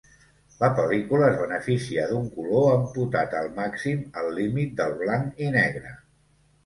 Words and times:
La 0.61 0.69
pel·lícula 0.77 1.27
es 1.33 1.35
beneficia 1.41 2.07
d'un 2.11 2.25
color 2.37 2.67
amputat 2.77 3.35
al 3.43 3.53
màxim, 3.59 4.03
al 4.23 4.33
límit 4.39 4.75
del 4.81 4.97
blanc 5.03 5.45
i 5.49 5.53
negre. 5.61 5.93